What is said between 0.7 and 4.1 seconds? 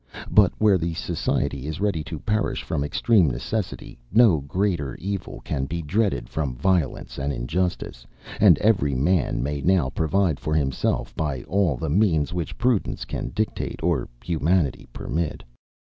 the society is ready to perish from extreme necessity,